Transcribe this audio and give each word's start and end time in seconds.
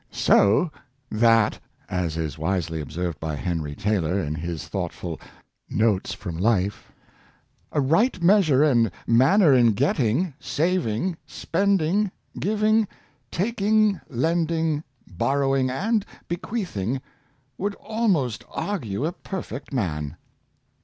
''So 0.29 0.71
that," 1.11 1.59
as 1.87 2.17
is 2.17 2.35
wisely 2.35 2.81
observed 2.81 3.19
by 3.19 3.35
Henry 3.35 3.75
Taylor, 3.75 4.19
in 4.19 4.33
his 4.33 4.67
thoughtful' 4.67 5.19
Notes 5.85 6.11
from 6.11 6.37
Life,'" 6.39 6.91
a 7.71 7.79
right 7.79 8.19
measure 8.19 8.63
and 8.63 8.89
manner 9.05 9.53
in 9.53 9.73
getting, 9.73 10.33
saving, 10.39 11.17
spend 11.27 11.83
ing, 11.83 12.09
giving, 12.39 12.87
taking, 13.29 14.01
lending, 14.09 14.83
borrowing, 15.05 15.69
and 15.69 16.03
bequeath 16.27 16.75
ing, 16.77 16.99
would 17.59 17.75
almost 17.75 18.43
argue 18.49 19.05
a 19.05 19.11
perfect 19.11 19.71
man." 19.71 20.17